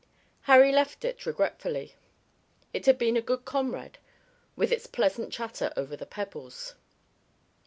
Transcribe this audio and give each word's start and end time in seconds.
Harry 0.49 0.71
left 0.71 1.05
it 1.05 1.27
regretfully. 1.27 1.93
It 2.73 2.87
had 2.87 2.97
been 2.97 3.15
a 3.15 3.21
good 3.21 3.45
comrade 3.45 3.99
with 4.55 4.71
its 4.71 4.87
pleasant 4.87 5.31
chatter 5.31 5.71
over 5.77 5.95
the 5.95 6.07
pebbles. 6.07 6.73